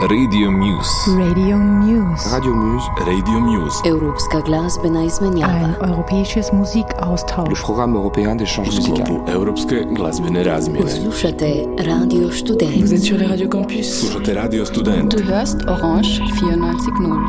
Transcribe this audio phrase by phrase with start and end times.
[0.00, 1.10] Radio Muse.
[1.18, 2.30] Radio Muse.
[2.32, 2.86] Radio Muse.
[3.06, 3.76] Radio Muse.
[3.84, 5.68] Europska glazbena Ein izmenjava.
[5.88, 7.62] europäisches Le Musikaustausch.
[7.62, 9.06] programme européen d'échange U musical.
[9.06, 10.90] sklopu Europske glazbene razmjene.
[10.90, 12.76] Slušate Radio Student.
[12.80, 14.00] Vous êtes sur les radios campus.
[14.00, 15.10] Slušate Radio Student.
[15.16, 17.20] Du hörst Orange 94.0.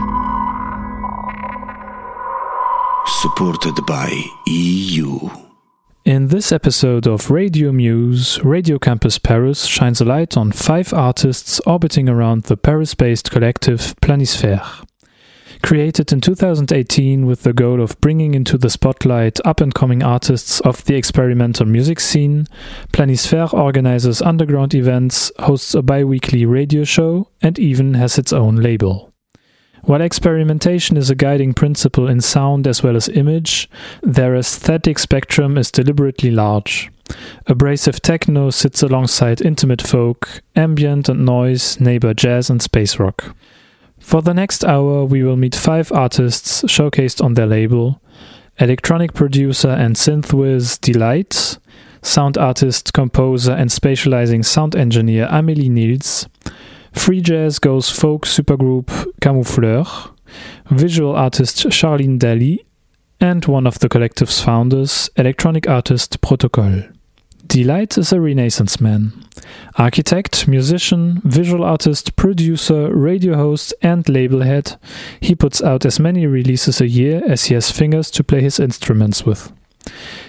[3.21, 4.09] supported by
[4.47, 5.50] EU.
[6.03, 11.59] In this episode of Radio Muse, Radio Campus Paris shines a light on five artists
[11.67, 14.83] orbiting around the Paris based collective Planisphère.
[15.61, 20.59] Created in 2018 with the goal of bringing into the spotlight up and coming artists
[20.61, 22.47] of the experimental music scene,
[22.91, 28.55] Planisphère organizes underground events, hosts a bi weekly radio show, and even has its own
[28.55, 29.10] label.
[29.83, 33.69] While experimentation is a guiding principle in sound as well as image,
[34.01, 36.91] their aesthetic spectrum is deliberately large.
[37.47, 43.35] Abrasive techno sits alongside intimate folk, ambient and noise neighbor jazz and space rock.
[43.99, 48.01] For the next hour, we will meet five artists showcased on their label
[48.59, 51.57] electronic producer and synth whiz Delight,
[52.03, 56.27] sound artist, composer, and spatializing sound engineer Amélie Nils,
[56.91, 58.87] free jazz goes folk supergroup
[59.21, 60.11] Camoufleur,
[60.69, 62.65] visual artist Charlene Daly,
[63.19, 66.83] and one of the collective's founders, electronic artist Protocol.
[67.47, 69.11] Delight is a Renaissance man.
[69.75, 74.77] Architect, musician, visual artist, producer, radio host, and label head,
[75.19, 78.59] he puts out as many releases a year as he has fingers to play his
[78.59, 79.51] instruments with.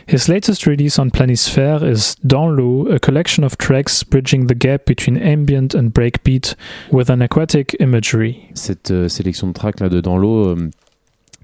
[0.06, 4.84] His latest release on Planisphère is Dans l'eau, a collection of tracks bridging the gap
[4.84, 6.55] between ambient and breakbeat
[6.91, 8.48] with an aquatic imagery.
[8.55, 10.70] cette euh, sélection de tracks là de dans l'eau euh,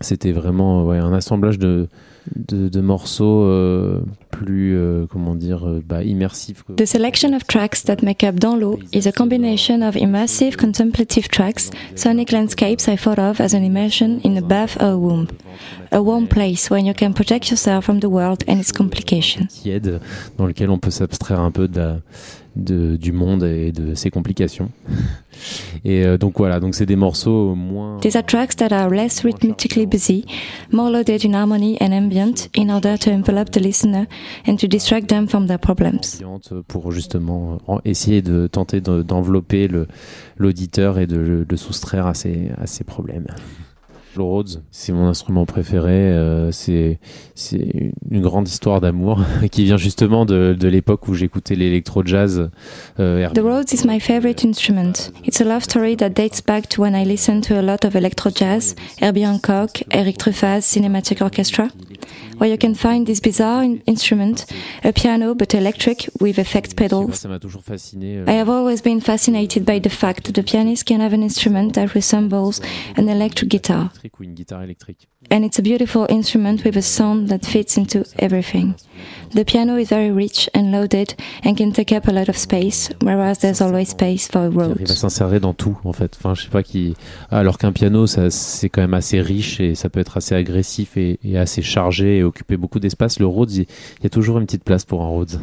[0.01, 1.89] c'était vraiment ouais, un assemblage de,
[2.37, 6.77] de, de morceaux euh, plus euh, comment dire euh, bah, immersifs quoi.
[6.77, 11.29] The selection of tracks that make up Dans l'eau is a combination of immersive contemplative
[11.29, 15.27] tracks, sonic landscapes I thought of as an immersion in a bath or a womb.
[15.91, 19.47] A warm place where you can project yourself from the world and its complications.
[19.63, 20.01] tiède
[20.36, 21.97] dans lequel on peut s'abstraire un peu de la-
[22.58, 24.70] de- du monde et de ses complications
[25.85, 29.23] et euh, donc voilà donc c'est des morceaux moins These are tracks that are less
[29.24, 30.24] rhythmically busy,
[30.73, 34.07] more loaded in harmony and ambient in order to envelop the listener
[34.46, 36.20] and to distract them from their problems.
[36.67, 39.69] pour justement en- essayer de tenter de- d'envelopper
[40.36, 43.27] l'auditeur et de le soustraire à ses, à ses problèmes.
[44.18, 45.92] Le Rhodes, c'est mon instrument préféré.
[45.92, 46.98] euh, c'est
[48.11, 52.51] une grande histoire d'amour qui vient justement de, de l'époque où j'écoutais l'électro-jazz.
[53.01, 55.11] euh, Herbie The Rhodes is my favorite instrument.
[55.24, 57.95] It's a love story that dates back to when I listened to a lot of
[57.95, 61.68] electro jazz, Herbie Hancock, Eric Truffaz Cinematic Orchestra,
[62.39, 64.47] where you can find this bizarre in- instrument,
[64.85, 67.07] a piano but electric with effect pedals.
[67.07, 71.23] Euh, I have always been fascinated by the fact that the pianist can have an
[71.23, 72.61] instrument that resembles
[72.97, 73.91] an electric guitar.
[75.30, 78.77] And it's a beautiful instrument with a sound that fits into everything.
[79.34, 82.89] The piano is very rich and loaded and can take up a lot of space,
[83.02, 86.17] whereas there's always space for Qui arrive à s'insérer dans tout en fait.
[86.17, 86.95] Enfin, je sais pas qui.
[87.33, 90.96] Alors qu'un piano, ça, c'est quand même assez riche et ça peut être assez agressif
[90.96, 93.18] et, et assez chargé et occuper beaucoup d'espace.
[93.18, 93.67] Le Rhodes, il
[93.98, 95.40] il y a toujours une petite place pour un Rhodes.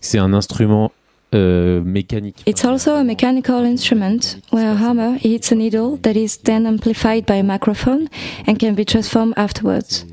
[0.00, 0.92] C'est un instrument
[1.36, 2.42] euh, mécanique.
[2.46, 7.26] It's also a mechanical instrument where a hammer hits a needle that is then amplified
[7.26, 8.08] by a microphone
[8.46, 10.06] and can be transformed afterwards.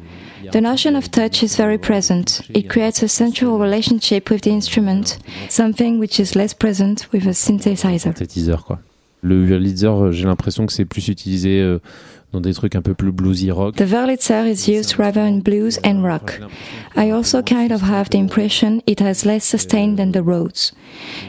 [0.51, 2.41] The notion of touch is very present.
[2.53, 5.17] It creates a sensual relationship with the instrument,
[5.49, 8.11] something which is less present with a synthesizer.
[8.11, 8.79] synthétiseur quoi.
[9.23, 11.79] Le Wurlitzer, euh, j'ai l'impression que c'est plus utilisé euh,
[12.33, 13.75] dans des trucs un peu plus bluesy rock.
[13.75, 16.39] The Wurlitzer is used rather in blues and rock.
[16.97, 20.73] I also kind of have the impression it has less sustain than the Rhodes.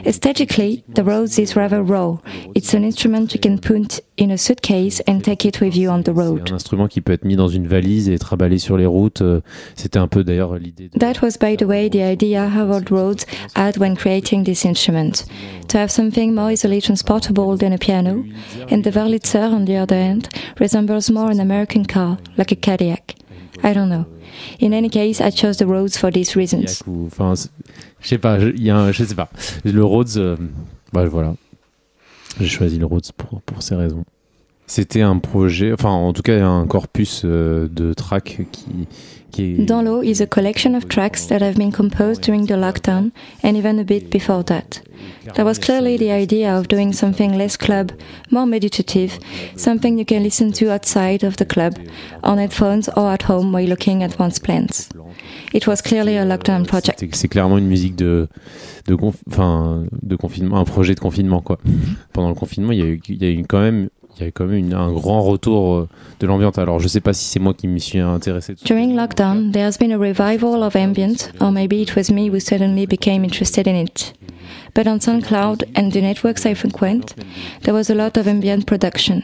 [0.05, 2.17] Aesthetically, the Rhodes is rather raw.
[2.55, 6.01] It's an instrument you can put in a suitcase and take it with you on
[6.01, 6.41] the C'est road.
[6.51, 9.21] un instrument qui peut être mis dans une valise et emballé sur les routes.
[9.21, 9.41] euh,
[9.75, 10.89] C'était un peu d'ailleurs l'idée.
[10.93, 15.25] de- That was, by the way, the idea Howard Rhodes had when creating this instrument
[15.67, 18.23] to have something more easily transportable than a piano,
[18.71, 23.15] and the Wurlitzer, on the other hand, resembles more an American car, like a Cadillac.
[23.63, 24.05] I don't know.
[24.59, 26.83] In any case, I chose the Rhodes for these reasons.
[26.87, 27.33] Enfin,
[28.01, 28.37] je sais pas.
[28.39, 29.29] Il y a un, je sais pas.
[29.63, 30.35] Le Rhodes, euh,
[30.93, 31.35] bah, voilà.
[32.39, 34.03] J'ai choisi le Rhodes pour pour ces raisons.
[34.67, 38.87] C'était un projet, enfin en tout cas un corpus euh, de tracks qui
[39.35, 42.55] qui est Dans l'eau is a collection of tracks that have been composed during the
[42.57, 43.11] lockdown
[43.43, 44.81] and even a bit before that.
[45.35, 47.91] There was clearly the idea of doing something less club,
[48.31, 49.17] more meditative,
[49.55, 51.73] something you can listen to outside of the club,
[52.23, 54.89] on headphones or at home while looking at one's plants.
[55.53, 56.99] It was clearly a lockdown project.
[57.13, 58.27] C'est- clairement une musique de,
[58.87, 59.17] de, conf-
[60.03, 61.57] de confinement, un projet de confinement quoi.
[62.13, 64.25] Pendant le confinement, il y a eu, il y a eu quand même, il y
[64.25, 65.87] a eu quand même une- un grand retour euh,
[66.19, 66.57] de l'ambiance.
[66.57, 68.55] Alors je sais pas si c'est moi qui m'y suis intéressé.
[68.65, 72.39] During lockdown, there has been a revival of ambient, or maybe it was me who
[72.39, 74.13] suddenly became interested in it.
[74.75, 77.15] But on SoundCloud and the networks I frequent,
[77.63, 79.23] there was a lot of ambient production.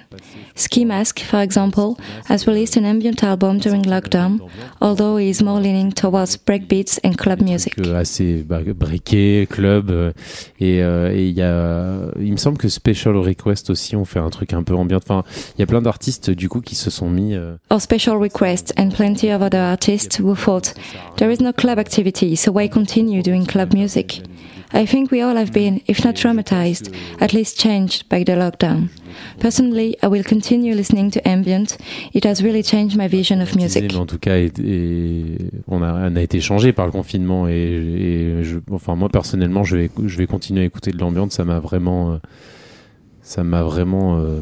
[0.56, 1.98] Ski Mask, for example,
[2.30, 4.40] has released an ambient album during lockdown,
[4.82, 7.74] although he is more leaning towards breakbeats and club music.
[7.96, 10.12] assez briqué, club, euh,
[10.60, 14.20] et euh, et il y a, il me semble que Special Request aussi ont fait
[14.20, 14.98] un truc un peu ambiant.
[14.98, 15.24] Enfin,
[15.58, 17.34] il y a plein d'artistes du coup qui se sont mis.
[17.36, 20.74] euh, Or special requests and plenty of other artists who thought
[21.18, 24.22] there is no club activity, so why continue doing club music?
[24.74, 28.88] I think we all have been, if not traumatized, at least changed by the lockdown.
[29.40, 31.78] Personally, I will continue listening to ambient.
[32.14, 33.92] It has really changed my vision of music.
[33.92, 37.50] mais en tout cas, et, et on, a, on a été changé par le confinement
[37.50, 41.34] et, et je, enfin moi personnellement, je vais, je vais continuer à écouter de l'ambiance.
[41.34, 42.18] Ça m'a vraiment, euh,
[43.22, 44.40] ça m'a vraiment euh,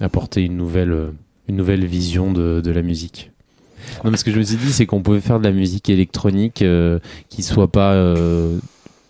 [0.00, 1.12] apporté une nouvelle,
[1.48, 3.30] une nouvelle vision de, de la musique.
[4.04, 5.88] Non, mais ce que je me suis dit, c'est qu'on pouvait faire de la musique
[5.88, 6.98] électronique euh,
[7.28, 8.58] qui soit pas euh,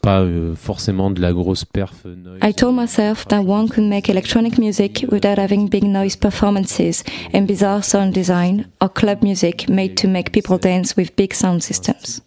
[0.00, 2.38] pas euh, forcément de la grosse perf noise.
[2.42, 7.46] I told myself that one could make electronic music without having big noise performances and
[7.46, 12.22] bizarre sound design, or club music made to make people dance with big sound systems.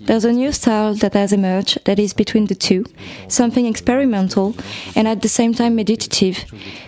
[0.00, 2.84] There's a new style that has emerged that is between the two,
[3.28, 4.54] something experimental
[4.94, 6.44] and at the same time meditative,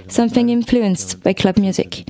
[0.08, 2.08] something influenced by club music.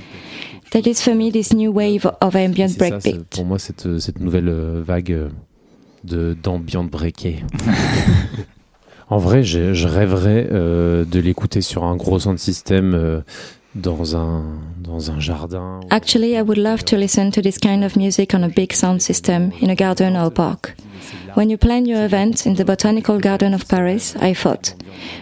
[0.71, 3.29] That is for me this new wave of ambient breakbeat.
[3.29, 5.29] pour moi, cette, cette nouvelle euh, vague euh,
[6.05, 7.43] de d'ambient breaké.
[9.09, 13.21] en vrai, je, je rêverais euh, de l'écouter sur un gros sound system euh,
[13.75, 14.43] dans un
[14.79, 15.79] dans un jardin.
[15.89, 19.01] Actually, I would love to listen to this kind of music on a big sound
[19.01, 20.75] system in a garden or park.
[21.35, 24.73] When you plan your event in the Botanical Garden of Paris, I thought,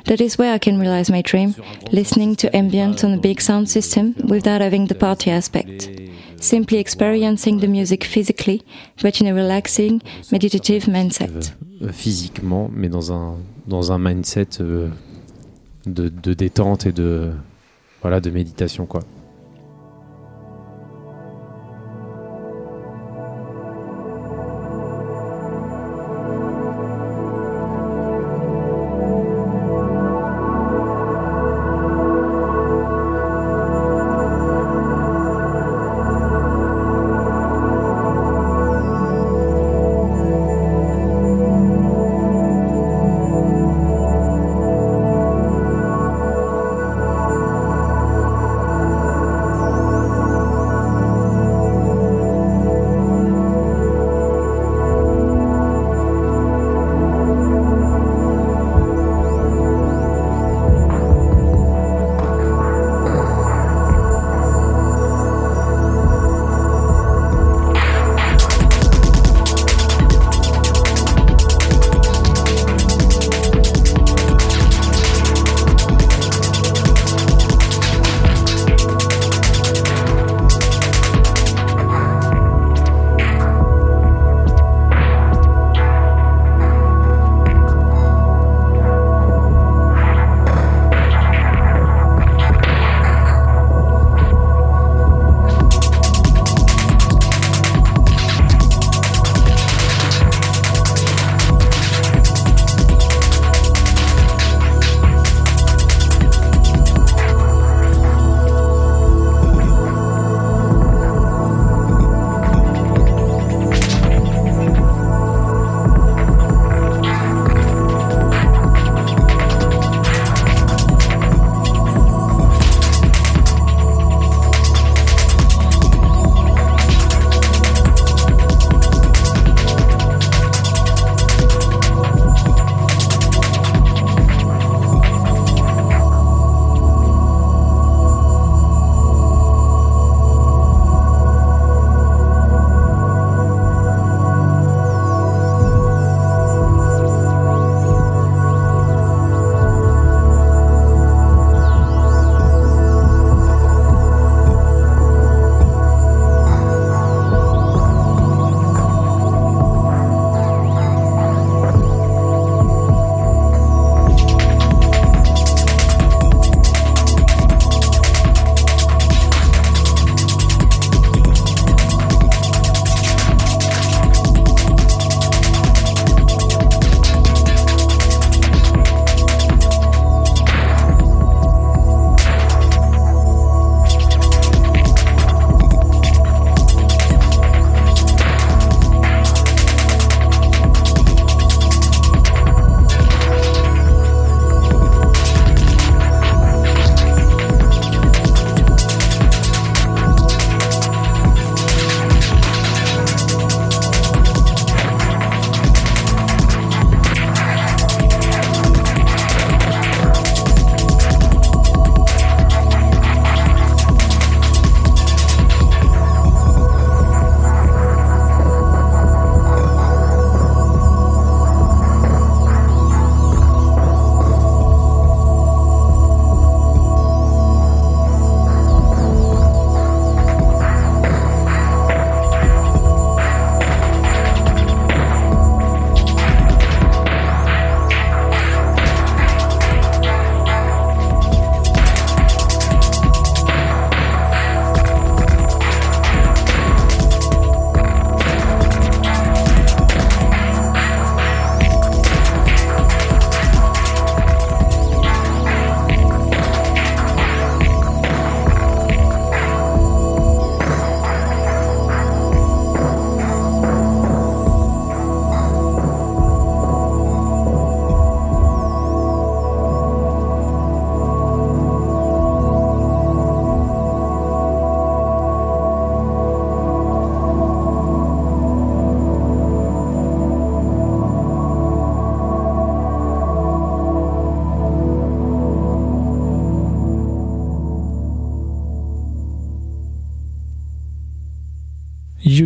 [0.05, 1.55] that is where I can realize my dream,
[1.91, 5.89] listening to ambient on a big sound system without having the party aspect.
[6.43, 8.63] Simply experiencing the music physically,
[9.01, 11.53] but in a relaxing, meditative mindset.
[11.81, 14.89] euh, physiquement, mais dans un dans un mindset euh,
[15.85, 17.31] de, de détente et de
[18.01, 18.99] voilà de méditation quoi.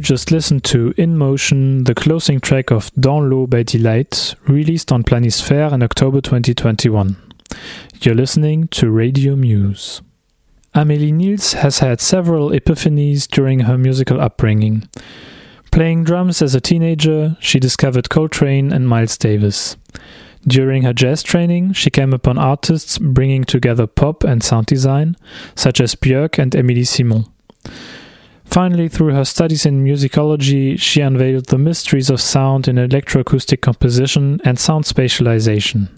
[0.07, 5.03] Just listened to In Motion, the closing track of Dans l'eau by Delight, released on
[5.03, 7.17] Planisphère in October 2021.
[7.99, 10.01] You're listening to Radio Muse.
[10.73, 14.87] Amélie Niels has had several epiphanies during her musical upbringing.
[15.73, 19.75] Playing drums as a teenager, she discovered Coltrane and Miles Davis.
[20.47, 25.17] During her jazz training, she came upon artists bringing together pop and sound design,
[25.53, 27.25] such as Björk and Émilie Simon.
[28.49, 34.39] Finally, through her studies in musicology, she unveiled the mysteries of sound in electroacoustic composition
[34.43, 35.89] and sound spatialization.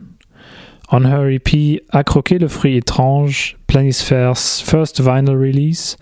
[0.92, 5.96] On her EP À croquer le fruit étrange, Planisphère's first vinyl release,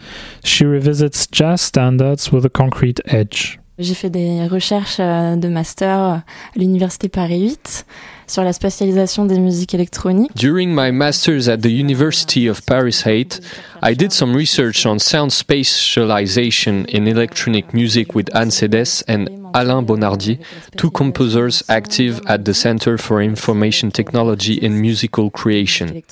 [0.44, 3.60] she revisits jazz standards with a concrete edge.
[3.78, 6.24] J'ai fait des recherches euh, de master euh, à
[6.56, 7.86] l'Université Paris 8
[8.28, 10.32] sur la spatialisation des musiques électroniques.
[10.36, 13.42] During my master's at the University of Paris 8,
[13.82, 19.82] I did some research on sound spatialization in electronic music with Anne Cédès and Alain
[19.84, 20.38] Bonardier,
[20.76, 26.04] two composers active at the Center for Information Technology in Musical Creation.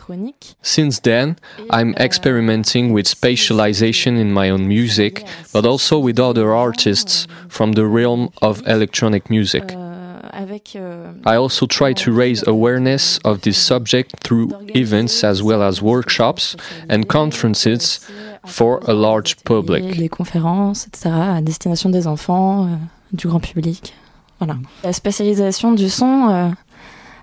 [0.61, 1.37] Since then,
[1.69, 7.85] I'm experimenting with spatialization in my own music, but also with other artists from the
[7.85, 9.75] realm of electronic music.
[11.25, 16.55] I also try to raise awareness of this subject through events as well as workshops
[16.89, 17.99] and conferences
[18.45, 19.97] for a large public.
[19.97, 22.67] Des conférences, etc., à destination des enfants, euh,
[23.13, 23.93] du grand public.
[24.39, 24.57] Voilà.
[24.83, 26.49] La spatialisation du son, euh,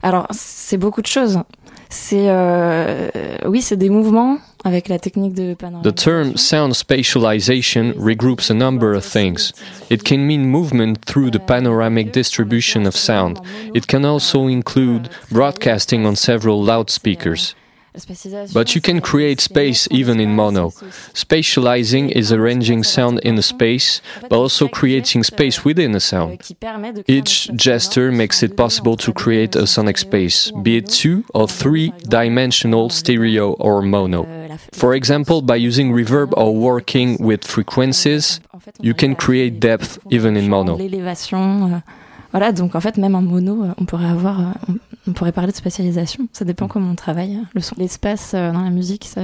[0.03, 1.41] alors c'est beaucoup de choses.
[1.91, 3.11] C'est euh,
[3.47, 5.55] oui, c'est des mouvements avec la technique de.
[5.83, 9.53] The term sound spatialization regroups a number of things.
[9.91, 13.41] It can mean movement through the panoramic distribution of sound.
[13.75, 17.55] It can also include broadcasting on several loudspeakers.
[18.55, 20.71] But you can create space even in mono.
[21.13, 26.41] Spatializing is arranging sound in a space, but also creating space within a sound.
[27.07, 31.93] Each gesture makes it possible to create a sonic space, be it two or three
[32.09, 34.27] dimensional, stereo, or mono.
[34.73, 38.41] For example, by using reverb or working with frequencies,
[38.81, 40.79] you can create depth even in mono.
[42.33, 44.75] Voilà, donc en fait, même en mono, on pourrait avoir, on,
[45.09, 46.27] on pourrait parler de spatialisation.
[46.33, 47.77] Ça dépend comment on travaille le son.
[47.79, 49.21] L'espace dans la musique, ça,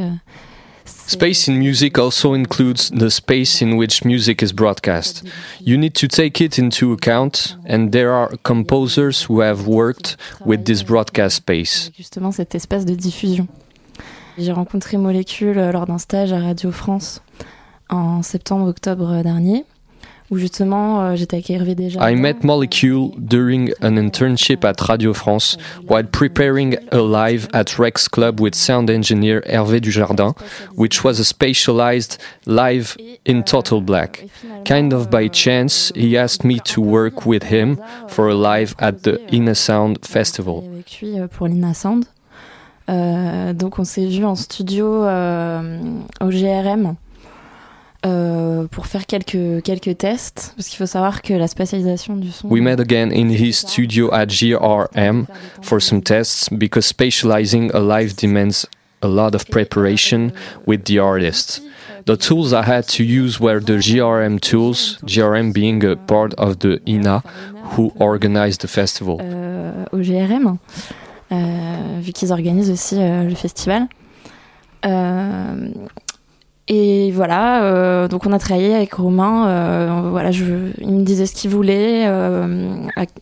[1.06, 5.24] Space in music also includes the space in which music is broadcast.
[5.60, 10.64] You need to take it into account, and there are composers who have worked with
[10.64, 11.90] this broadcast space.
[11.96, 13.46] Justement, cet espace de diffusion.
[14.36, 17.22] J'ai rencontré Molécule lors d'un stage à Radio France
[17.88, 19.64] en septembre-octobre dernier.
[20.30, 22.10] Où justement euh, j'étais avec Hervé Desjardins.
[22.10, 25.56] I met Molecule during an internship at Radio France
[25.88, 30.34] while preparing a live at Rex Club with sound engineer Hervé Dujardin,
[30.76, 34.24] which was a spatialized live in total black.
[34.64, 39.02] Kind of by chance, he asked me to work with him for a live at
[39.02, 40.62] the Inna Sound Festival.
[40.72, 42.04] Avec lui pour l'Inna Sound.
[42.88, 46.94] Euh, donc on s'est vu en studio euh, au GRM.
[48.06, 52.46] Euh, pour faire quelques, quelques tests, parce qu'il faut savoir que la spatialisation du son.
[52.48, 55.26] We met again in his studio at GRM
[55.62, 58.68] for some tests because spatializing a live demands
[59.02, 60.30] a lot of preparation
[60.64, 61.60] with the artist.
[62.06, 66.60] The tools I had to use were the GRM tools, GRM being a part of
[66.60, 67.24] the INA
[67.72, 69.18] who organized the festival.
[69.20, 70.56] Euh, au GRM,
[71.32, 73.88] euh, vu qu'ils organisent aussi le festival.
[76.70, 79.48] Et voilà, euh, donc on a travaillé avec Romain.
[79.48, 80.44] Euh, voilà, je,
[80.80, 82.74] il me disait ce qu'il voulait euh,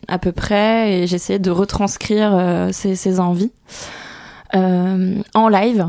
[0.09, 3.53] à, peu près, et j'essayais de retranscrire euh, ses, ses, envies
[4.57, 5.87] euh, en live.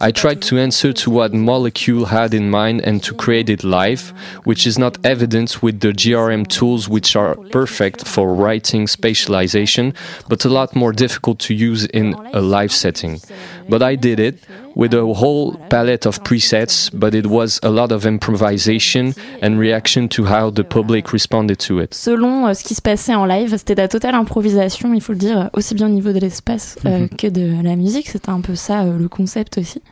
[0.00, 4.12] I tried to answer to what Molecule had in mind and to create it live,
[4.44, 9.92] which is not evident with the GRM tools, which are perfect for writing spatialization,
[10.28, 13.20] but a lot more difficult to use in a live setting.
[13.68, 14.38] But I did it
[14.78, 20.08] with a whole palette of presets, but it was a lot of improvisation and reaction
[20.08, 21.92] to how the public responded to it.
[21.92, 25.12] Selon euh, ce qui se passait en live, c'était de la totale improvisation, il faut
[25.12, 27.16] le dire, aussi bien au niveau de l'espace euh, -hmm.
[27.16, 28.08] que de la musique.
[28.08, 29.82] C'était un peu ça euh, le concept aussi,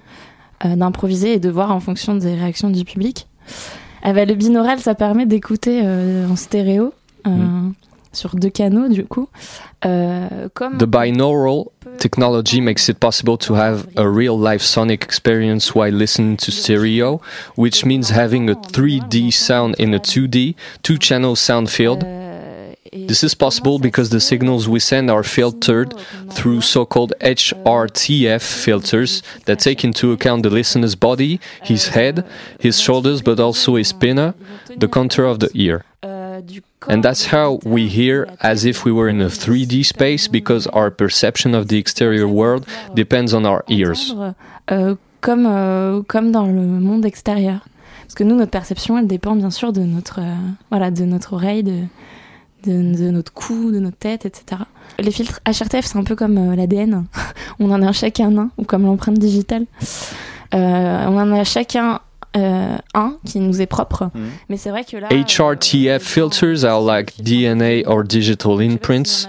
[0.64, 3.26] euh, d'improviser et de voir en fonction des réactions du public.
[4.02, 5.83] Ah bah, le binaural, ça permet d'écouter
[6.31, 6.93] en stéréo.
[7.25, 7.73] Mm
[8.16, 9.28] sur deux canaux du coup.
[9.85, 11.66] Euh, comme the binaural
[11.99, 17.20] technology makes it possible to have a real life sonic experience while listening to stereo,
[17.56, 22.02] which means having a 3D sound in a 2D, two channel sound field.
[22.04, 22.26] Euh,
[23.06, 25.94] This is possible because the signals we send are filtered
[26.30, 32.25] through so-called HRTF filters that take into account the listener's body, his head,
[32.58, 34.35] his shoulders, but also his pinna,
[34.78, 35.85] the contour of the ear.
[36.88, 40.90] And that's how we hear as if we were in a 3D space because our
[40.90, 44.14] perception of the exterior world depends on our ears.
[44.71, 47.67] Euh, comme, euh, comme dans le monde extérieur.
[48.02, 50.34] Parce que nous, notre perception, elle dépend bien sûr de notre, euh,
[50.71, 51.82] voilà, de notre oreille, de,
[52.65, 54.63] de, notre cou, de notre tête, etc.
[54.99, 57.04] Les filtres HRTF, c'est un peu comme l'ADN.
[57.58, 59.67] on en a chacun un, ou comme l'empreinte digitale.
[60.54, 62.00] Euh, on en a chacun
[62.36, 64.10] euh, un qui nous est propre.
[64.14, 64.20] Mm.
[64.49, 65.08] Mais c'est vrai que là.
[65.08, 69.26] HRTF filters are like DNA or digital imprints.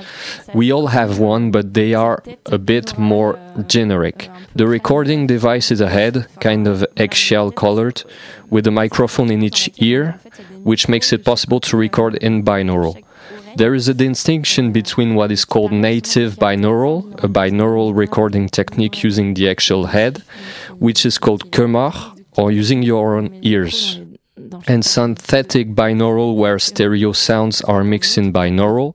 [0.54, 4.30] We all have one, but they are a bit more generic.
[4.56, 8.04] The recording device is a head, kind of eggshell colored,
[8.50, 10.20] with a microphone in each ear,
[10.64, 13.02] which makes it possible to record in binaural.
[13.56, 19.34] There is a distinction between what is called native binaural, a binaural recording technique using
[19.34, 20.24] the actual head,
[20.78, 24.00] which is called Kemar, or using your own ears,
[24.68, 28.94] and synthetic binaural, where stereo sounds are mixed in binaural.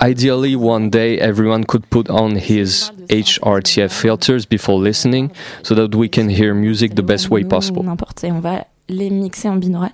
[0.00, 6.08] Ideally, one day everyone could put on his HRTF filters before listening so that we
[6.08, 7.82] can hear music the best way possible.
[7.82, 9.92] N'importe, et on va les mixer en binaural.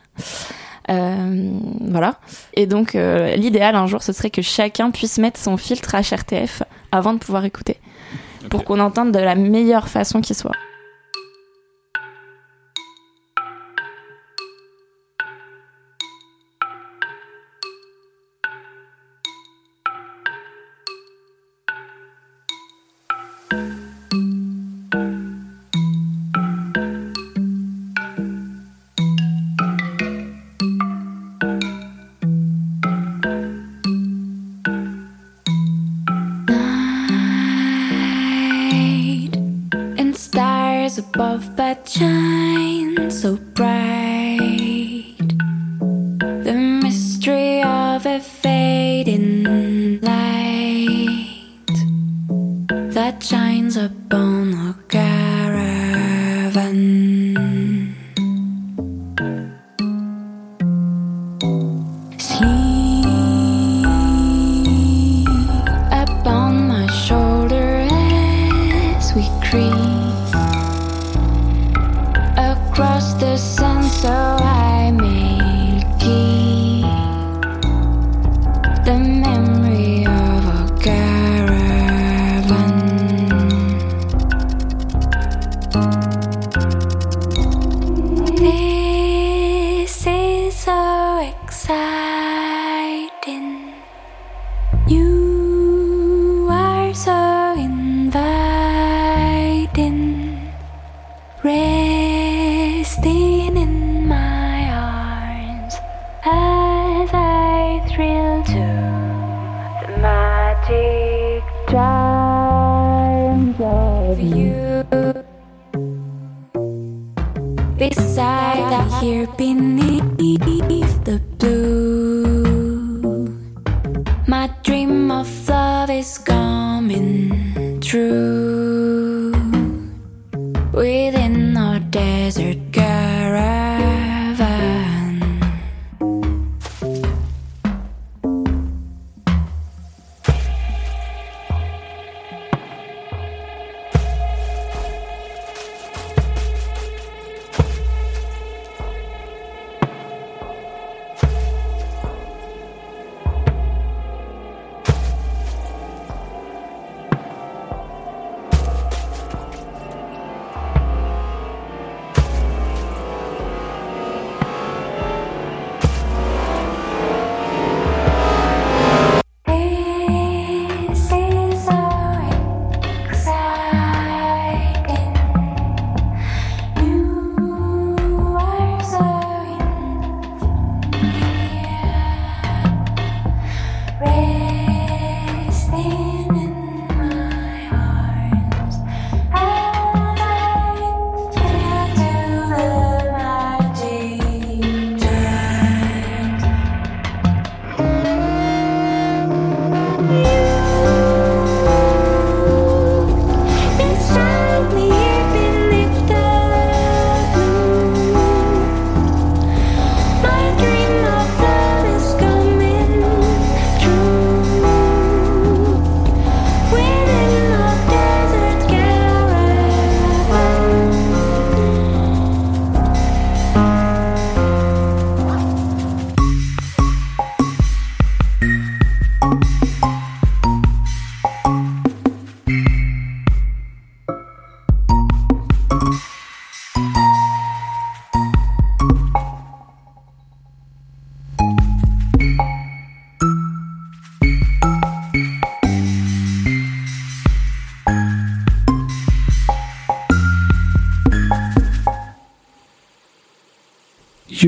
[0.89, 2.21] Euh, voilà.
[2.55, 6.63] Et donc, euh, l'idéal un jour, ce serait que chacun puisse mettre son filtre HRTF
[6.93, 7.79] avant de pouvoir écouter,
[8.51, 10.53] pour qu'on entende de la meilleure façon qui soit.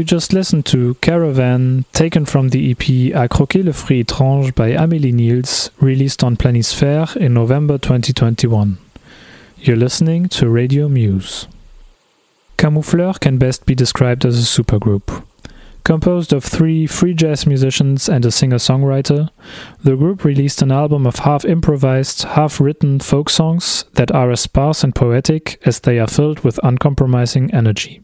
[0.09, 5.13] Just listened to Caravan, taken from the EP À croquer le fruit étrange by Amélie
[5.13, 8.79] Niels, released on Planisphère in November 2021.
[9.59, 11.47] You're listening to Radio Muse.
[12.57, 15.23] Camoufleur can best be described as a supergroup.
[15.85, 19.29] Composed of three free jazz musicians and a singer songwriter,
[19.85, 24.41] the group released an album of half improvised, half written folk songs that are as
[24.41, 28.01] sparse and poetic as they are filled with uncompromising energy.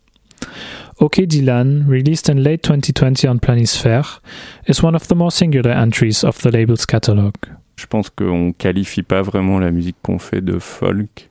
[1.01, 4.21] OK Dylan, released in late 2020 on Planisphère,
[4.67, 7.35] is one of the more singular entries of the label's catalogue.
[7.77, 11.29] Je pense qu'on qualifie pas vraiment la musique qu'on fait de folk.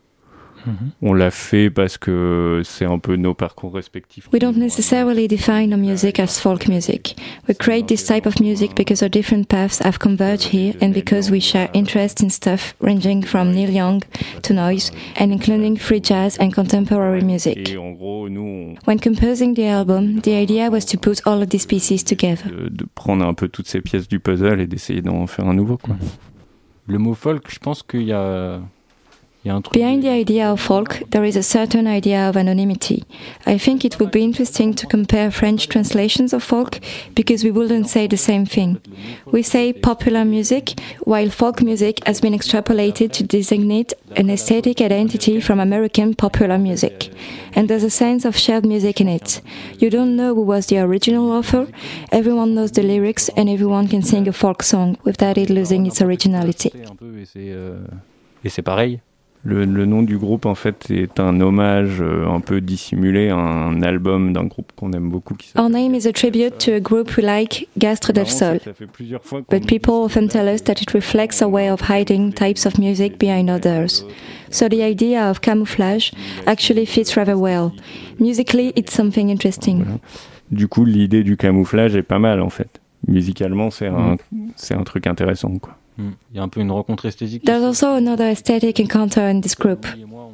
[1.01, 4.27] On l'a fait parce que c'est un peu nos parcours respectifs.
[4.31, 7.15] We don't necessarily define our music as folk music.
[7.47, 11.31] We create this type of music because our different paths have converged here and because
[11.31, 14.01] we share interest in stuff ranging from Neil Young
[14.43, 17.69] to noise and including free jazz and contemporary music.
[18.85, 22.49] When composing the album, the idea was to put all of these pieces together.
[22.49, 25.53] de, de prendre un peu toutes ces pièces du puzzle et d'essayer d'en faire un
[25.53, 25.77] nouveau.
[25.77, 25.95] Quoi.
[26.87, 28.59] Le mot folk, je pense qu'il y a,
[29.43, 33.03] Behind the idea of folk, there is a certain idea of anonymity.
[33.45, 36.79] I think it would be interesting to compare French translations of folk
[37.13, 38.79] because we wouldn't say the same thing.
[39.25, 45.41] We say popular music, while folk music has been extrapolated to designate an aesthetic identity
[45.41, 47.11] from American popular music.
[47.53, 49.41] And there's a sense of shared music in it.
[49.77, 51.67] You don't know who was the original author,
[52.13, 56.01] everyone knows the lyrics, and everyone can sing a folk song without it losing its
[56.01, 56.71] originality.
[59.45, 63.35] Le, le nom du groupe, en fait, est un hommage euh, un peu dissimulé à
[63.35, 66.79] un album d'un groupe qu'on aime beaucoup qui Our name is a tribute to a
[66.79, 68.59] group we like, Gastre del Sol.
[69.49, 73.19] But people often tell us that it reflects a way of hiding types of music
[73.19, 74.05] behind others.
[74.49, 76.11] So the idea of camouflage
[76.45, 77.73] actually fits rather well.
[78.19, 79.83] Musically, it's something interesting.
[80.51, 82.79] Du coup, l'idée du camouflage est pas mal, en fait.
[83.09, 84.15] Musicalement, c'est un,
[84.55, 85.75] c'est un truc intéressant, quoi.
[85.97, 86.11] Hmm.
[86.31, 87.43] Il y a un peu une rencontre esthétique.
[87.45, 89.85] There's also another aesthetic encounter in this group,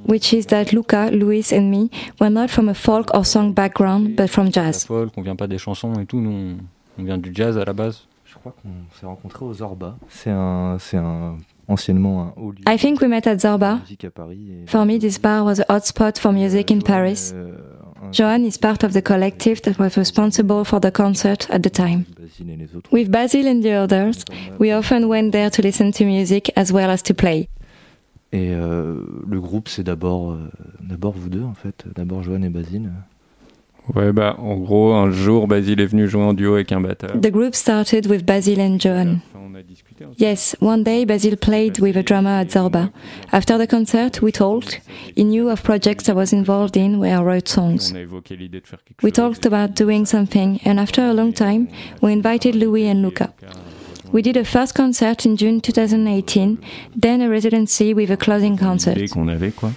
[0.08, 1.89] which is that Luca, Luis, and me
[2.22, 4.86] were not from a folk or song background, but from La jazz.
[4.86, 6.58] folk, on vient pas des chansons et tout, nous
[6.98, 8.06] on, vient du jazz à la base.
[8.26, 8.69] Je crois qu'on
[9.00, 9.98] s'est rencontrés aux Zorba.
[10.08, 11.36] C'est un, c'est un,
[11.67, 13.76] anciennement un haut lieu I think we met at Zorba.
[13.76, 14.39] de musique à Paris.
[14.63, 17.34] et- For me, this bar was a hotspot for music in Paris.
[18.12, 22.06] Johan is part of the collective that was responsible for the concert at the time.
[22.91, 24.26] With Basil and the others,
[24.58, 27.50] we often went there to listen to music as well as to play.
[28.32, 30.50] Et euh, le groupe, c'est d'abord, euh,
[31.15, 32.91] vous deux en fait, d'abord Johan et Basile.
[33.95, 37.19] Ouais, bah, en gros, un jour, Basile est venu jouer en duo avec un batteur.
[37.19, 39.19] The group started with Basil and Johan.
[40.17, 42.89] Yes, one day Basil played with a drummer at Zorba.
[43.32, 44.82] After the concert, we talked.
[45.15, 47.91] He knew of projects I was involved in where I wrote songs.
[47.91, 51.13] On a évoqué l'idée de faire quelque We talked about doing something, and after a
[51.13, 51.67] long time,
[52.02, 53.34] we invited Louis and Luca.
[54.13, 56.58] We did a first concert in June 2018,
[56.99, 58.97] then a residency with a closing concert.
[58.97, 59.71] idée qu'on avait, quoi.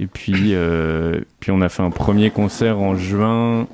[0.00, 3.68] Et puis, euh, puis on a fait un premier concert en juin,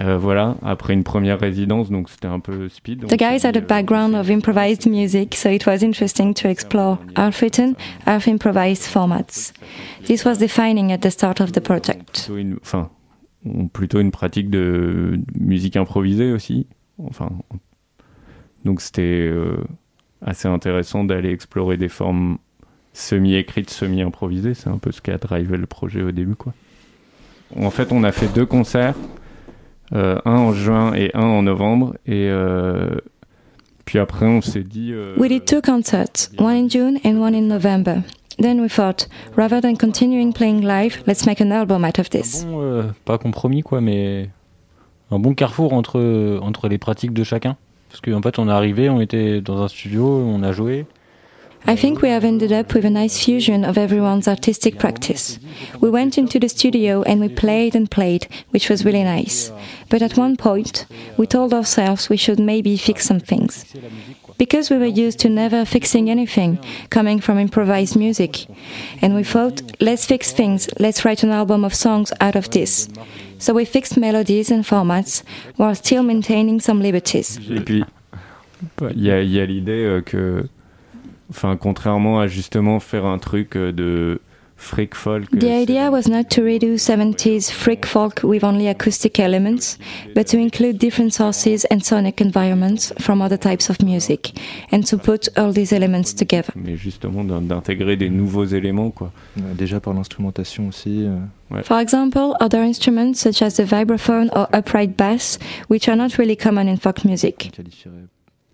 [0.00, 3.06] euh, voilà, après une première résidence, donc c'était un peu speed.
[3.06, 7.42] The guys had a background of improvised music, so it was interesting to explore half
[7.42, 7.74] written,
[8.06, 9.52] half improvised formats.
[10.06, 12.30] This was defining at the start of the project.
[12.62, 12.88] enfin,
[13.74, 16.66] plutôt une pratique de musique improvisée aussi.
[16.96, 17.28] Enfin,
[18.64, 19.58] donc c'était euh,
[20.22, 22.38] assez intéressant d'aller explorer des formes
[22.92, 24.54] semi-écrites, semi-improvisées.
[24.54, 26.52] C'est un peu ce qui a drivé le projet au début, quoi.
[27.56, 28.94] En fait, on a fait deux concerts,
[29.94, 32.90] euh, un en juin et un en novembre, et euh,
[33.86, 34.90] puis après on s'est dit.
[34.92, 38.02] euh, We did two concerts, one in June and one in November.
[38.38, 42.44] Then we thought, rather than continuing playing live, let's make an album out of this.
[42.44, 44.28] Bon, euh, pas compromis quoi, mais
[45.10, 47.56] un bon carrefour entre, entre les pratiques de chacun.
[47.88, 50.84] Parce qu'en fait, on est arrivé, on était dans un studio, on a joué.
[51.68, 55.38] I think we have ended up with a nice fusion of everyone's artistic practice.
[55.78, 59.52] We went into the studio and we played and played, which was really nice.
[59.90, 60.86] But at one point,
[61.18, 63.66] we told ourselves we should maybe fix some things.
[64.38, 68.46] Because we were used to never fixing anything, coming from improvised music.
[69.02, 72.88] And we thought, let's fix things, let's write an album of songs out of this.
[73.36, 75.22] So we fixed melodies and formats
[75.56, 77.38] while still maintaining some liberties.
[77.38, 77.84] Il
[78.94, 80.48] y a, y a l'idée euh, que,
[81.30, 84.20] enfin, contrairement à justement faire un truc euh, de
[84.60, 85.30] freak folk.
[85.38, 89.78] The idea was not to redo 70s freak folk with only acoustic elements,
[90.16, 94.32] but to include different sources and sonic environments from other types of music,
[94.72, 96.52] and to put all these elements together.
[96.56, 99.12] Mais justement d'in- d'intégrer des nouveaux éléments, quoi.
[99.38, 101.04] Euh, Déjà par l'instrumentation aussi.
[101.06, 105.38] euh, For example, other instruments such as the vibraphone or upright bass,
[105.70, 107.52] which are not really common in folk music.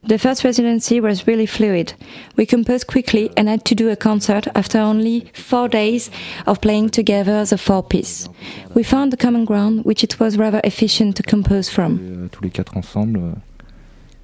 [0.06, 1.94] The first residency was really fluid.
[2.36, 6.10] We composed quickly and had to do a concert after only four days
[6.46, 8.28] of playing together a four piece.
[8.74, 11.98] We found a common ground which it was rather efficient to compose from.
[12.02, 13.18] euh, tous les quatre ensemble.
[13.18, 13.32] euh,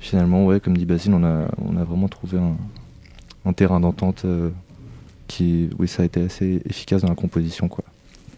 [0.00, 2.56] finalement, ouais, comme dit Basile, on a, on a vraiment trouvé un,
[3.46, 4.50] un terrain d'entente euh,
[5.28, 7.84] qui, oui, ça a été assez efficace dans la composition, quoi.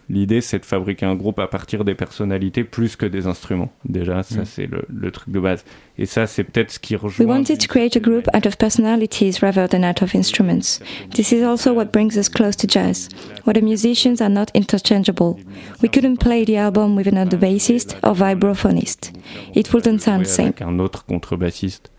[0.09, 3.71] L'idée, c'est de fabriquer un groupe à partir des personnalités plus que des instruments.
[3.85, 4.45] Déjà, ça, Mm.
[4.45, 5.63] c'est le, le truc de base.
[5.97, 7.25] Et ça, c'est peut-être ce qui We rejoint.
[7.27, 10.79] wanted to create a group out of personalities rather than out of instruments.
[11.13, 13.07] This is also what brings us close to jazz,
[13.45, 15.37] where the musicians are not interchangeable.
[15.81, 19.11] We couldn't play the album with another bassist or vibraphonist.
[19.55, 20.47] It wouldn't sound the same.
[20.47, 21.91] avec un autre contrebassiste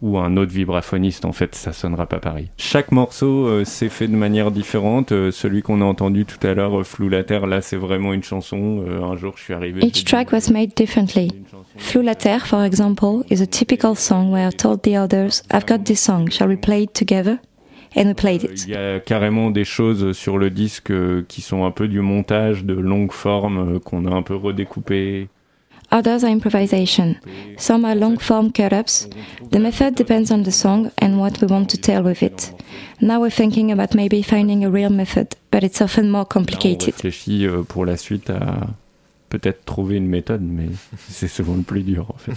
[0.00, 2.50] ou un autre vibraphoniste, en fait, ça sonnera pas pareil.
[2.56, 5.12] Chaque morceau euh, s'est fait de manière différente.
[5.12, 8.12] Euh, celui qu'on a entendu tout à l'heure, euh, Flou la Terre, là, c'est vraiment
[8.12, 8.84] une chanson.
[8.86, 9.84] Euh, un jour, je suis arrivé.
[9.84, 11.30] Each track was made differently.
[11.76, 15.66] Flou la Terre, for example, is a typical song where I told the others, I've
[15.66, 17.38] got this song, shall we play it together?
[17.96, 18.64] And we played it.
[18.66, 22.00] Il y a carrément des choses sur le disque euh, qui sont un peu du
[22.00, 25.28] montage de longue forme euh, qu'on a un peu redécoupé.
[25.90, 27.16] Others are improvisation.
[27.56, 29.08] Some are long form cut ups.
[29.50, 32.52] The method depends on the song and what we want to tell with it.
[33.00, 36.94] Now we're thinking about maybe finding a real method, but it's often more On complicated.
[36.94, 38.66] réfléchit euh, pour la suite à
[39.30, 40.68] peut-être trouver une méthode, mais
[41.08, 42.36] c'est souvent le plus dur en fait.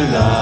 [0.08, 0.39] love.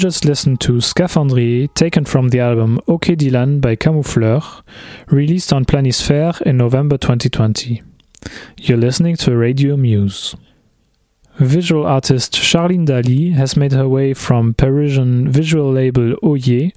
[0.00, 4.62] Just listened to Scaphandrier, taken from the album Ok Dylan by Camoufleur,
[5.08, 7.82] released on Planisphère in November 2020.
[8.56, 10.34] You're listening to Radio Muse.
[11.36, 16.70] Visual artist Charline Dali has made her way from Parisian visual label Oyer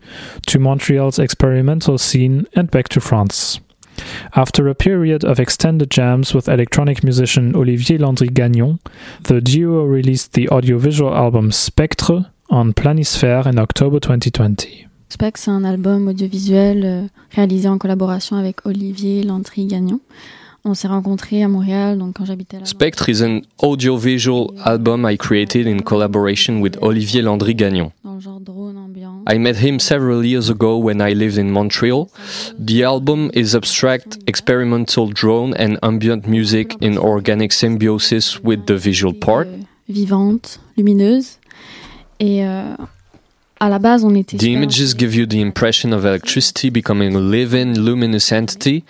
[0.48, 3.62] to Montreal's experimental scene and back to France.
[4.36, 8.80] After a period of extended jams with electronic musician Olivier Landry Gagnon,
[9.22, 14.68] the duo released the audiovisual album Spectre on Planisphère in October 2020.
[15.10, 20.00] Spectre, c'est un album audiovisuel euh, réalisé en collaboration avec Olivier Landry Gagnon.
[20.64, 22.66] On s'est rencontrés à Montréal, donc quand j'habitais là.
[22.66, 27.92] Spectre is an audiovisual album I created in collaboration with Olivier Landry Gagnon.
[29.28, 32.08] I met him several years ago when I lived in Montreal.
[32.58, 39.14] The album is abstract, experimental drone and ambient music in organic symbiosis with the visual
[39.14, 39.48] part.
[39.90, 41.40] Vivante, lumineuse.
[42.26, 42.74] Et euh,
[43.60, 44.38] à la base, on était.
[44.38, 48.84] The images give you the impression of electricity becoming a living, luminous entity.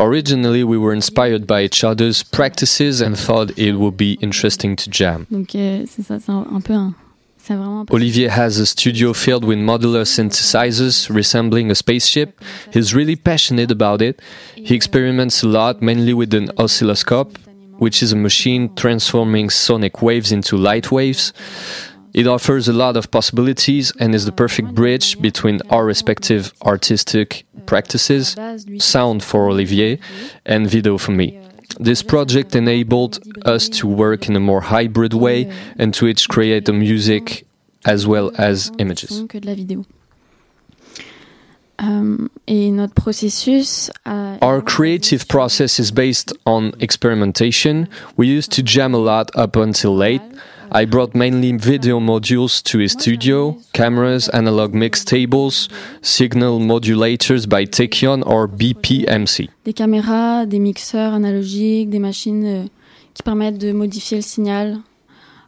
[0.00, 4.90] Originally, we were inspired by each other's practices and thought it would be interesting to
[4.90, 5.26] jam.
[5.30, 6.94] Donc euh, c'est ça, c'est un, un peu un.
[7.36, 7.80] C'est vraiment.
[7.80, 12.40] un peu- Olivier has a studio filled with modular synthesizers resembling a spaceship.
[12.74, 14.20] He's really passionate about it.
[14.56, 17.38] He experiments a lot, mainly with an oscilloscope,
[17.78, 21.32] which is a machine transforming sonic waves into light waves.
[22.14, 27.44] It offers a lot of possibilities and is the perfect bridge between our respective artistic
[27.66, 28.34] practices,
[28.78, 29.98] sound for Olivier
[30.46, 31.38] and video for me.
[31.78, 36.64] This project enabled us to work in a more hybrid way and to each create
[36.64, 37.44] the music
[37.84, 39.10] as well as images.
[39.10, 39.84] son que de vidéo.
[41.80, 43.88] Euh, et notre processus.
[44.04, 47.86] a- Our creative process is based on experimentation.
[48.16, 50.22] We used to jam a lot up until late.
[50.72, 55.68] I brought mainly video modules to his studio, cameras, analog mix tables,
[56.02, 59.48] signal modulators by Tekion or BPMC.
[59.64, 62.64] des caméras, des mixeurs analogiques, des machines euh,
[63.14, 64.78] qui permettent de modifier le signal,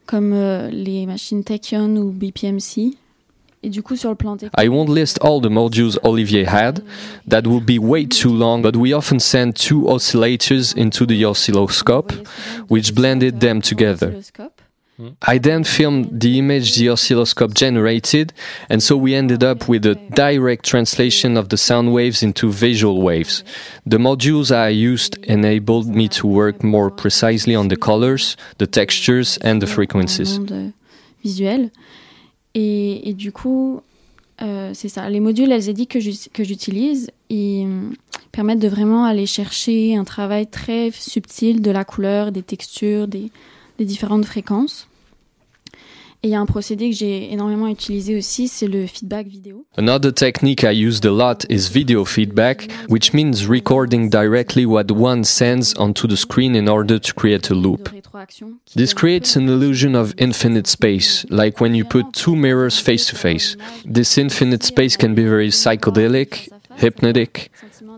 [0.07, 2.97] comme euh, les machines Tekion ou BPMC.
[3.63, 6.83] Et du coup, sur le plan I won't list all the modules Olivier had.
[7.29, 12.11] That would be way too long, but we often sent two oscillators into the oscilloscope,
[12.71, 14.15] which blended them together.
[15.27, 18.33] I then filmed the image the oscilloscope generated,
[18.69, 23.01] and so we ended up with a direct translation of the sound waves into visual
[23.03, 23.43] waves.
[23.87, 29.39] The modules I used enabled me to work more precisely on the colors, the textures,
[29.43, 30.39] and the frequencies.
[30.51, 30.71] euh,
[31.25, 31.71] visuel.
[32.55, 33.81] Et, et du coup,
[34.43, 35.09] euh, c'est ça.
[35.09, 35.51] Les modules
[35.89, 37.91] que j'u- que j'utilise, ils euh,
[38.33, 43.31] permettent de vraiment aller chercher un travail très subtil de la couleur, des textures, des,
[43.79, 44.89] des différentes fréquences.
[46.23, 49.65] Et il y a un procédé que j'ai énormément utilisé aussi, c'est le feedback vidéo.
[49.79, 55.25] Another technique I used a lot is video feedback, which means recording directly what one
[55.25, 57.89] sends onto the screen in order to create a loop.
[58.77, 63.17] This creates an illusion of infinite space, like when you put two mirrors face to
[63.17, 63.57] face.
[63.87, 67.51] This infinite space can be very psychedelic, hypnotic.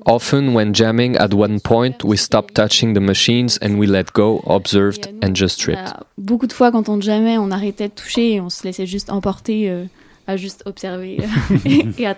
[0.04, 4.42] Often, when jamming at one point, we stop touching the machines and we let go,
[4.46, 5.78] observed, and just tripped.
[5.78, 9.10] Euh, beaucoup de fois, quand on on arrêtait de toucher et on se laissait juste
[9.10, 9.84] emporter euh,
[10.26, 11.56] à juste observer euh,
[11.98, 12.16] et, à.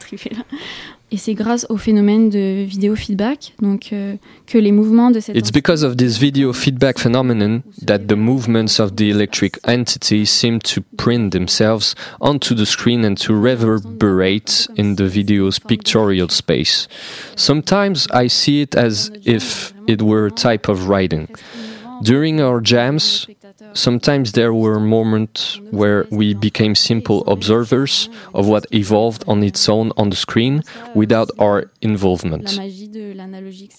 [1.10, 5.36] Et c'est grâce au phénomène de vidéo feedback donc, euh, que les mouvements de cette
[5.36, 10.58] It's because of this video feedback phenomenon that the movements of the electric entity seem
[10.60, 16.88] to print themselves onto the screen and to reverberate in the video's pictorial space.
[17.36, 21.28] Sometimes I see it as if it were a type of writing.
[22.02, 23.26] During our jams,
[23.74, 29.92] sometimes there were moments where we became simple observers of what evolved on its own
[29.96, 30.62] on the screen
[30.94, 32.58] without our involvement.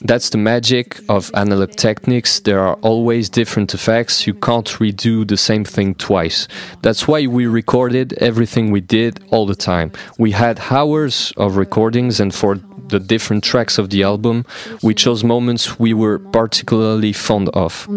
[0.01, 2.39] That's the magic of analog techniques.
[2.39, 4.27] There are always different effects.
[4.27, 6.47] You can't redo the same thing twice.
[6.81, 9.91] That's why we recorded everything we did all the time.
[10.17, 14.45] We had hours of recordings, and for the different tracks of the album,
[14.83, 17.87] we chose moments we were particularly fond of.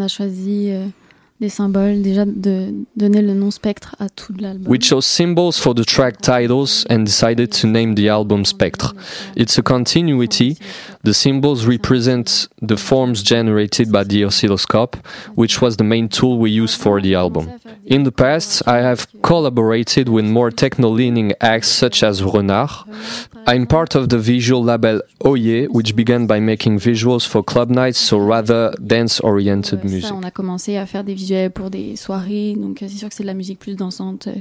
[1.41, 4.67] Des symboles, déjà de donner le nom spectre à tout l'album.
[4.69, 8.93] We chose symbols for the track titles and decided to name the album Spectre.
[9.37, 10.59] It's a continuity.
[11.05, 14.97] The symbols represent the forms generated by the oscilloscope,
[15.37, 17.49] which was the main tool we used for the album.
[17.87, 22.71] In the past, I have collaborated with more techno-leaning acts such as Renard.
[23.47, 27.99] I'm part of the visual label Oye, which began by making visuals for club nights,
[27.99, 30.13] so rather dance-oriented Ça, music.
[30.13, 33.15] on a commencé à faire des visuels pour des soirées, donc euh, c'est sûr que
[33.15, 34.41] c'est de la musique plus dansante, euh,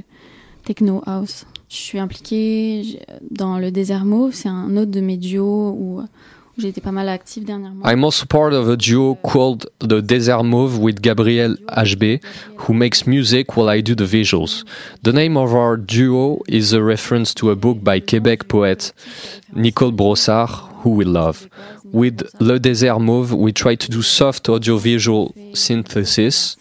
[0.64, 1.44] techno house.
[1.68, 2.98] Je suis impliquée
[3.30, 6.92] dans le Désert Mauve, c'est un autre de mes duos où, où j'ai été pas
[6.92, 7.84] mal active dernièrement.
[7.84, 12.20] I'm also part of a duo called The Desert Mauve with Gabriel HB,
[12.56, 14.64] who makes music while I do the visuals.
[15.02, 18.92] The name of our duo is a reference to a book by Quebec poet
[19.54, 21.48] Nicole Brossard, who we love.
[21.92, 26.56] With Le Désert Mauve, we try to do soft audiovisual synthesis.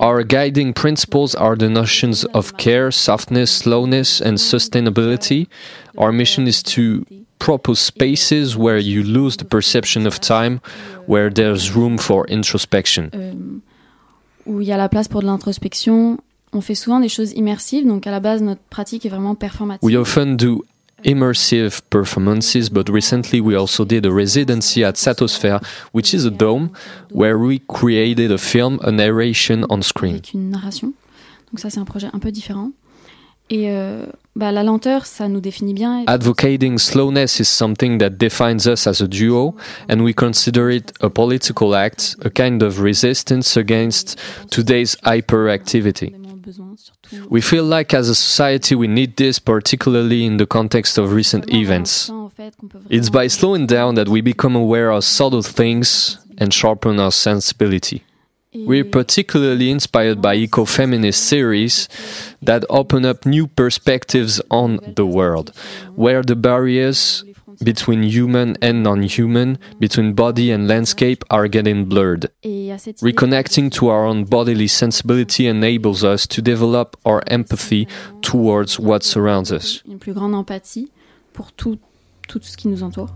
[0.00, 5.48] Our guiding principles are the notions of care, softness, slowness, and sustainability.
[5.96, 7.04] Our mission is to
[7.38, 10.60] propose spaces where you lose the perception of time,
[11.06, 13.10] where there's room for introspection.
[13.14, 13.32] euh,
[14.46, 16.18] où il y a la place pour de l'introspection.
[16.52, 19.84] On fait souvent des choses immersives, donc à la base notre pratique est vraiment performative.
[19.86, 20.64] We often do
[21.04, 25.60] immersive performances, but recently we also did a residency at Satosphere,
[25.92, 26.70] which is a dome
[27.10, 30.20] where we created a film, a narration on screen.
[30.34, 30.92] une narration.
[31.50, 32.72] Donc ça c'est un projet un peu différent.
[33.50, 34.04] Et euh,
[34.36, 36.04] bah, la lenteur, ça nous définit bien.
[36.06, 39.54] Advocating slowness is something that defines us as a duo,
[39.88, 44.18] and we consider it a political act, a kind of resistance against
[44.50, 46.12] today's hyperactivity.
[47.28, 51.52] We feel like as a society we need this, particularly in the context of recent
[51.52, 52.10] events.
[52.88, 58.04] It's by slowing down that we become aware of subtle things and sharpen our sensibility.
[58.54, 61.88] We're particularly inspired by eco-feminist theories
[62.40, 65.52] that open up new perspectives on the world,
[65.94, 67.24] where the barriers
[67.62, 72.30] between human and non-human, between body and landscape are getting blurred.
[72.42, 77.20] Et à cette idée- Reconnecting to our own bodily sensibility enables us to develop our
[77.28, 77.86] empathy
[78.22, 79.82] towards what surrounds us.
[79.88, 80.90] une plus grande empathie
[81.32, 81.78] pour tout,
[82.28, 83.14] tout ce qui nous entoure.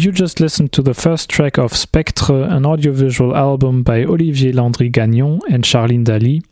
[0.00, 4.88] You just listened to the first track of Spectre, an audiovisual album by Olivier Landry
[4.88, 6.42] Gagnon and Charline Dali,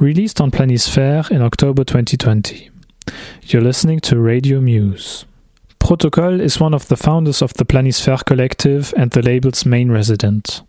[0.00, 2.70] released on Planisphère in October 2020.
[3.42, 5.26] You're listening to Radio Muse.
[5.78, 10.62] Protocol is one of the founders of the Planisphère Collective and the label's main resident.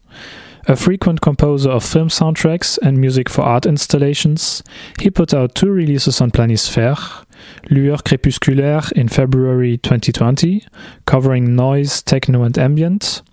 [0.68, 4.62] A frequent composer of film soundtracks and music for art installations,
[5.00, 7.26] he put out two releases on Planisphère
[7.70, 10.62] Lueur Crépusculaire in February 2020,
[11.06, 13.24] covering noise, techno, and ambient,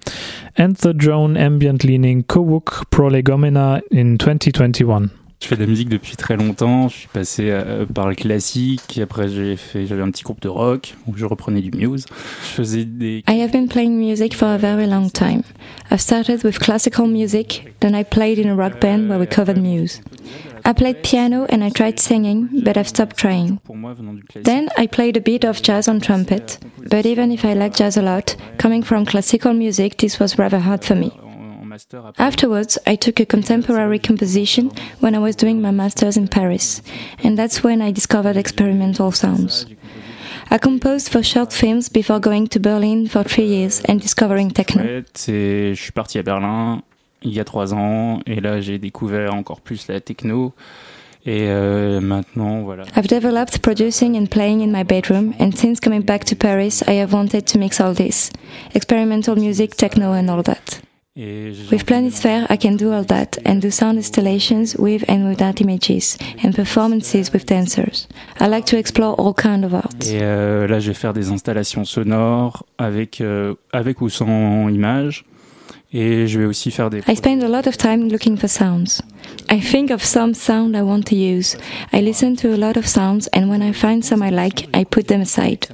[0.57, 5.11] and the drone ambient leaning Kowuk Prolegomena in 2021.
[5.43, 6.89] Je fais de la musique depuis très longtemps.
[6.89, 8.99] Je suis passé euh, par le classique.
[9.03, 12.07] Après, j'ai fait, j'avais un petit groupe de rock où je reprenais du Muse.
[12.43, 13.23] Je faisais des.
[13.29, 15.43] I have been playing music for a very long time.
[15.91, 19.59] I started with classical music, then I played in a rock band where we covered
[19.59, 20.01] Muse.
[20.67, 23.61] I played piano and I tried singing, but I've stopped trying.
[24.35, 26.59] Then I played a bit of jazz on trumpet,
[26.91, 30.59] but even if I like jazz a lot, coming from classical music, this was rather
[30.59, 31.13] hard for me.
[32.19, 36.83] Afterwards, I took a contemporary composition when I was doing my master's in Paris,
[37.23, 39.67] and that's when I discovered experimental sounds.
[40.51, 45.05] I composed for short films before going to Berlin for three years and discovering techno.
[47.23, 50.53] Il y a trois ans, et là j'ai découvert encore plus la techno.
[51.25, 52.85] Et euh, maintenant, voilà.
[52.97, 57.01] I've developed producing and playing in my bedroom, and since coming back to Paris, I
[57.01, 58.31] have wanted to mix all this
[58.75, 60.81] experimental music, techno, and all that.
[61.17, 66.19] With Planisphère, I can do all that and do sound installations with and without images
[66.45, 68.07] and performances with dancers.
[68.39, 70.05] I like to explore all kind of art.
[70.05, 75.25] Et euh, là, je vais faire des installations sonores avec, euh, avec ou sans images.
[75.93, 76.99] Et je vais aussi faire des.
[77.09, 79.03] I spend a lot of time looking for sounds.
[79.49, 81.57] I think of some sound I want to use.
[81.93, 84.85] I listen to a lot of sounds, and when I find some I like, I
[84.85, 85.69] put them aside.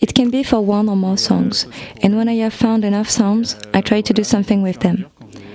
[0.00, 1.66] It can be for one or more songs,
[2.02, 5.06] and when I have found enough sounds, I try to do something with them.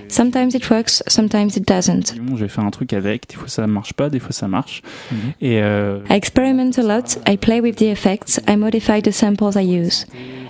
[0.08, 2.16] Sometimes it works, sometimes it doesn't.
[2.16, 4.82] Je vais faire un truc avec, des fois ça marche pas, des fois ça marche.
[4.82, 5.16] Mm-hmm.
[5.42, 9.56] Et euh, I experiment a lot, I play with the effects, I modify the samples
[9.56, 10.06] I use.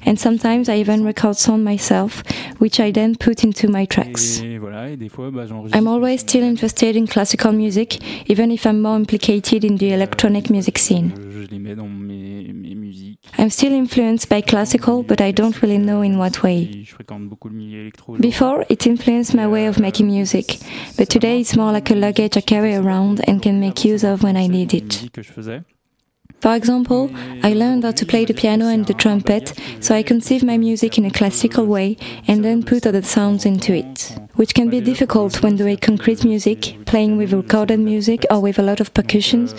[0.07, 2.21] And sometimes I even record sound myself,
[2.59, 4.41] which I then put into my tracks.
[4.43, 5.45] et voilà, et des fois, bah.
[5.73, 7.99] I'm always still interested in classical music,
[8.29, 11.11] even if I'm more implicated in the electronic music scene.
[11.31, 13.19] Je les mets dans mes, mes musiques.
[13.39, 16.83] I'm still influenced by classical, but I don't really know in what way.
[16.83, 18.15] Je fréquente beaucoup le milieu électro.
[18.19, 20.59] Before, it influenced my way of making music,
[20.97, 24.23] but today it's more like a luggage I carry around and can make use of
[24.23, 25.09] when I need it.
[26.41, 27.09] For example,
[27.43, 30.97] I learned how to play the piano and the trumpet, so I conceive my music
[30.97, 35.41] in a classical way and then put other sounds into it, which can be difficult
[35.41, 39.53] when doing concrete music, playing with recorded music or with a lot of percussions,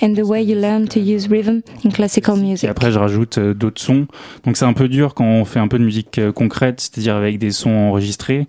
[0.00, 2.68] and the way you learn to use rhythm in classical Et music.
[2.68, 4.06] après, je rajoute euh, d'autres sons.
[4.44, 7.16] Donc c'est un peu dur quand on fait un peu de musique euh, concrète, c'est-à-dire
[7.16, 8.46] avec des sons enregistrés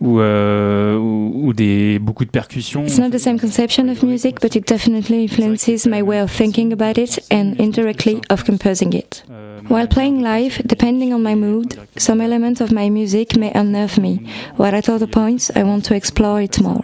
[0.00, 2.84] ou, euh, ou, des, beaucoup de percussions.
[2.84, 6.72] It's not the same conception of music, but it definitely influences my way of thinking
[6.72, 9.24] about it and indirectly of composing it.
[9.68, 14.20] While playing live, depending on my mood, some element of my music may unnerve me,
[14.56, 16.82] while at other points I want to explore it more.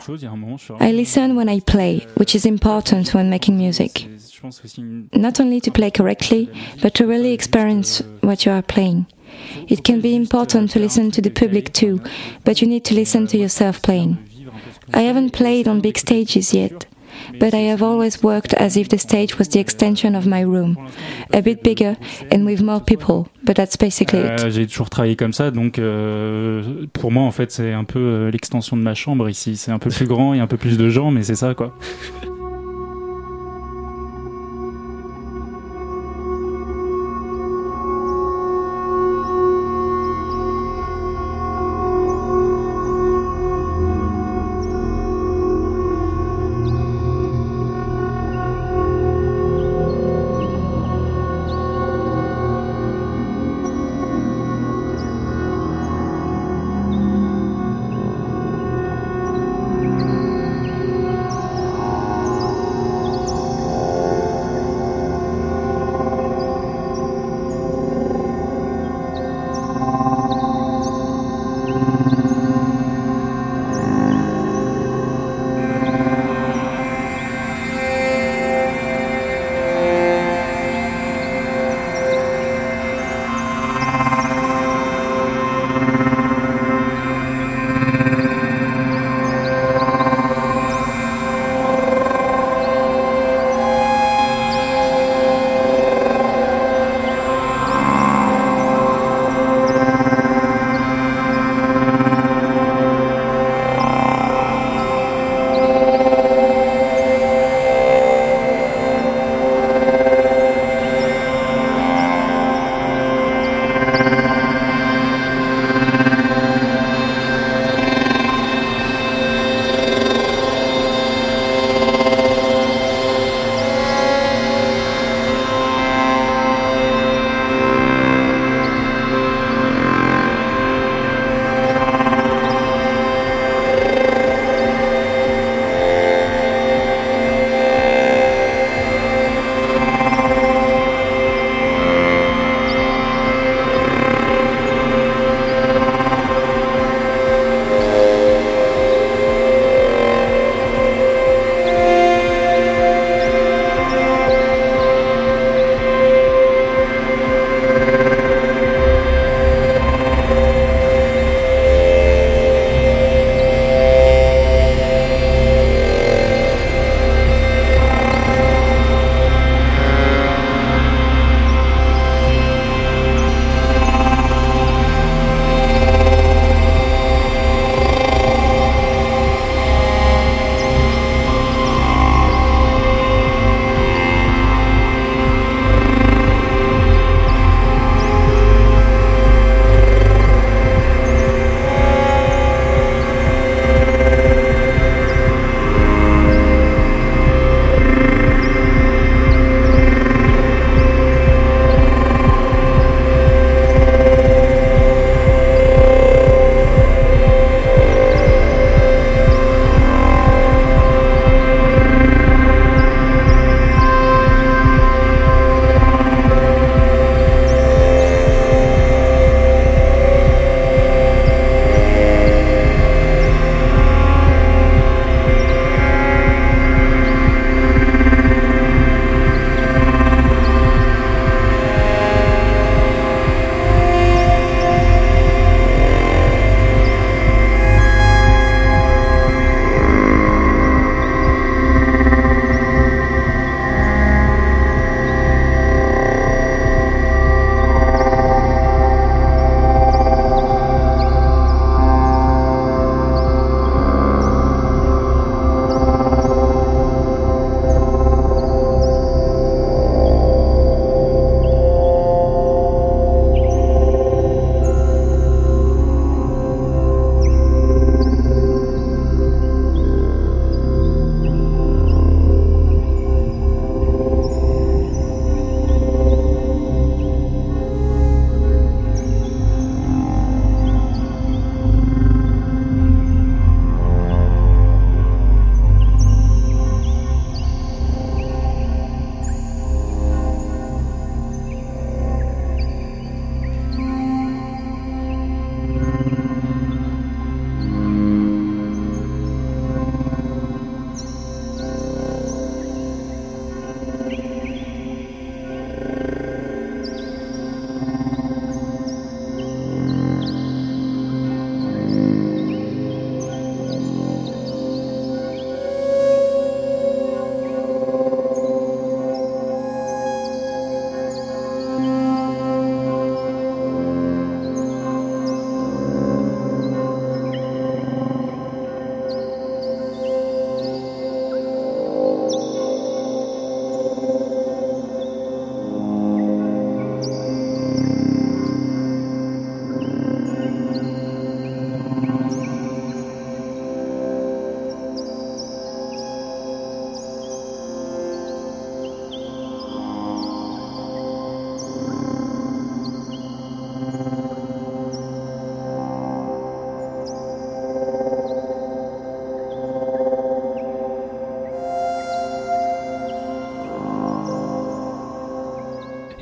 [0.79, 4.07] I listen when I play, which is important when making music.
[5.13, 6.49] Not only to play correctly,
[6.81, 9.07] but to really experience what you are playing.
[9.69, 12.01] It can be important to listen to the public too,
[12.45, 14.19] but you need to listen to yourself playing.
[14.95, 16.87] I haven't played on big stages yet,
[17.41, 20.77] but I have always worked as if the stage was the extension of my room,
[21.33, 21.97] a bit bigger
[22.31, 24.45] and with more people, but that's basically it.
[24.45, 27.99] Euh, J'ai toujours travaillé comme ça, donc euh, pour moi en fait c'est un peu
[27.99, 29.57] euh, l'extension de ma chambre ici.
[29.57, 31.75] C'est un peu plus grand et un peu plus de gens, mais c'est ça quoi.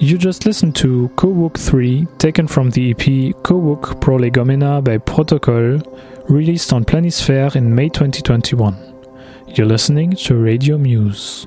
[0.08, 5.82] You just listened to Kowuk 3, taken from the EP Kowuk Prolegomena by Protocol,
[6.30, 8.74] released on Planisphère in May 2021.
[9.48, 11.46] You're listening to Radio Muse.